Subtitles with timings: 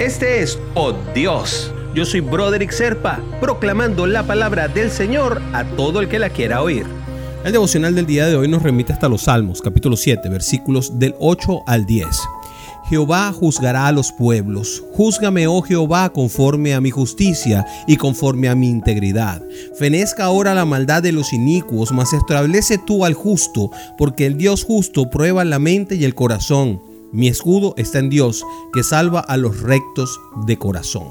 [0.00, 1.70] Este es Oh Dios.
[1.94, 6.62] Yo soy Broderick Serpa, proclamando la palabra del Señor a todo el que la quiera
[6.62, 6.86] oír.
[7.44, 11.14] El devocional del día de hoy nos remite hasta los Salmos, capítulo 7, versículos del
[11.18, 12.06] 8 al 10.
[12.88, 14.82] Jehová juzgará a los pueblos.
[14.94, 19.42] Júzgame, oh Jehová, conforme a mi justicia y conforme a mi integridad.
[19.78, 24.64] Fenezca ahora la maldad de los inicuos, mas establece tú al justo, porque el Dios
[24.64, 26.89] justo prueba la mente y el corazón.
[27.12, 31.08] Mi escudo está en Dios, que salva a los rectos de corazón.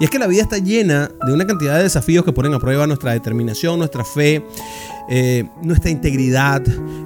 [0.00, 2.58] Y es que la vida está llena de una cantidad de desafíos que ponen a
[2.58, 4.42] prueba nuestra determinación, nuestra fe,
[5.10, 6.62] eh, nuestra integridad,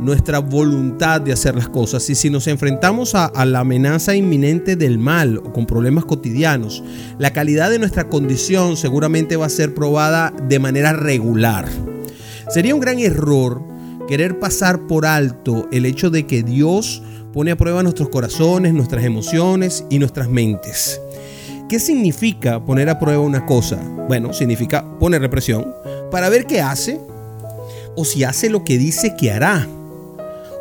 [0.00, 2.08] nuestra voluntad de hacer las cosas.
[2.08, 6.82] Y si nos enfrentamos a, a la amenaza inminente del mal o con problemas cotidianos,
[7.18, 11.68] la calidad de nuestra condición seguramente va a ser probada de manera regular.
[12.48, 13.62] Sería un gran error
[14.08, 17.02] querer pasar por alto el hecho de que Dios
[17.38, 21.00] pone a prueba nuestros corazones, nuestras emociones y nuestras mentes.
[21.68, 23.76] ¿Qué significa poner a prueba una cosa?
[24.08, 25.72] Bueno, significa poner presión
[26.10, 26.98] para ver qué hace,
[27.94, 29.68] o si hace lo que dice que hará,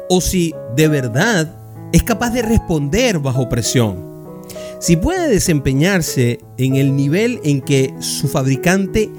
[0.07, 1.51] o si de verdad
[1.93, 3.97] es capaz de responder bajo presión.
[4.77, 9.09] Si puede desempeñarse en el nivel en que su fabricante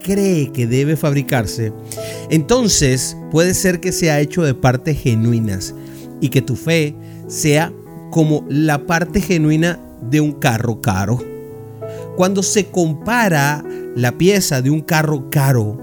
[0.00, 1.72] cree que debe fabricarse,
[2.28, 5.76] entonces puede ser que sea hecho de partes genuinas
[6.20, 6.94] y que tu fe
[7.26, 7.72] sea
[8.10, 9.78] como la parte genuina
[10.10, 11.18] de un carro caro.
[12.16, 13.64] Cuando se compara
[13.96, 15.78] la pieza de un carro caro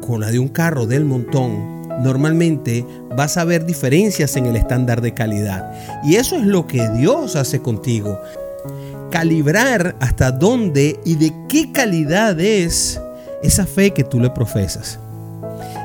[0.00, 2.84] con la de un carro del montón, normalmente
[3.16, 5.70] vas a ver diferencias en el estándar de calidad.
[6.04, 8.18] Y eso es lo que Dios hace contigo.
[9.10, 13.00] Calibrar hasta dónde y de qué calidad es
[13.42, 14.98] esa fe que tú le profesas.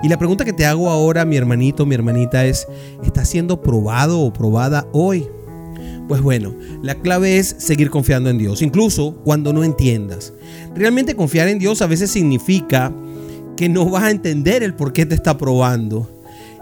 [0.04, 2.68] Y la pregunta que te hago ahora, mi hermanito, mi hermanita, es,
[3.04, 5.28] ¿está siendo probado o probada hoy?
[6.08, 10.34] Pues bueno, la clave es seguir confiando en Dios, incluso cuando no entiendas.
[10.76, 12.92] Realmente confiar en Dios a veces significa
[13.56, 16.10] que no vas a entender el por qué te está probando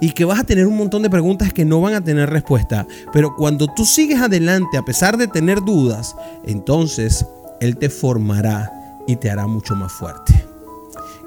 [0.02, 2.86] y que vas a tener un montón de preguntas que no van a tener respuesta.
[3.12, 7.26] Pero cuando tú sigues adelante a pesar de tener dudas, entonces
[7.60, 8.72] Él te formará
[9.08, 10.29] y te hará mucho más fuerte.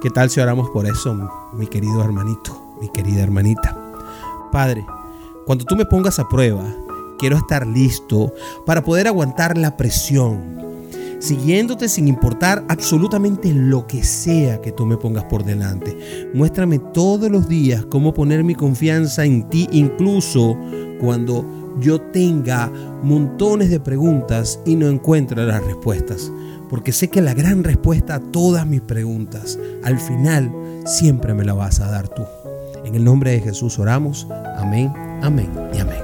[0.03, 1.17] ¿Qué tal si oramos por eso,
[1.53, 3.79] mi querido hermanito, mi querida hermanita?
[4.51, 4.85] Padre,
[5.47, 6.65] cuando tú me pongas a prueba,
[7.21, 8.33] quiero estar listo
[8.67, 10.89] para poder aguantar la presión,
[11.21, 15.97] siguiéndote sin importar absolutamente lo que sea que tú me pongas por delante.
[16.35, 20.59] Muéstrame todos los días cómo poner mi confianza en ti, incluso
[20.99, 21.47] cuando
[21.79, 22.73] yo tenga
[23.05, 26.33] montones de preguntas y no encuentre las respuestas.
[26.73, 30.51] Porque sé que la gran respuesta a todas mis preguntas, al final,
[30.87, 32.25] siempre me la vas a dar tú.
[32.87, 34.27] En el nombre de Jesús oramos.
[34.57, 34.91] Amén,
[35.21, 36.01] amén y amén.